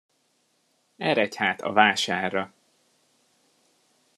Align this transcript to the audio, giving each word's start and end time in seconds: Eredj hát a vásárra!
Eredj 0.99 1.35
hát 1.37 1.61
a 1.61 1.71
vásárra! 1.73 2.53